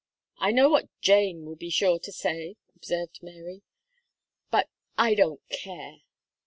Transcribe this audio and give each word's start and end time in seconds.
"I 0.39 0.49
know 0.51 0.67
what 0.67 0.89
Jane 0.99 1.45
will 1.45 1.55
be 1.57 1.69
sure 1.69 1.99
to 1.99 2.11
say," 2.11 2.55
observed 2.75 3.19
Mary; 3.21 3.61
"but 4.49 4.67
I 4.97 5.13
don't 5.13 5.47
care." 5.49 5.97